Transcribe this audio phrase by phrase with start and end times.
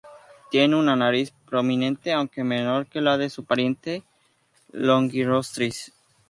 [0.49, 4.05] Tiene una nariz prominente, aunque menor que la de su pariente "F.
[4.71, 5.93] longirostris".